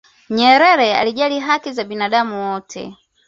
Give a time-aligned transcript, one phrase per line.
[0.29, 2.97] nyerere alijali haki za binadamu wote